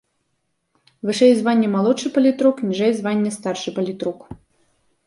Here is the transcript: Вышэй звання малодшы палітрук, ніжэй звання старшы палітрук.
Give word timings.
Вышэй 1.09 1.33
звання 1.41 1.67
малодшы 1.75 2.07
палітрук, 2.17 2.65
ніжэй 2.71 2.91
звання 3.03 3.31
старшы 3.39 3.69
палітрук. 3.79 4.19